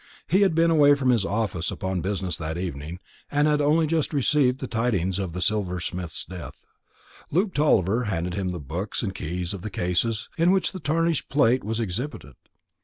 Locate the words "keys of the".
9.13-9.69